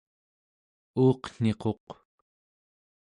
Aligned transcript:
uuqniquq 1.01 1.87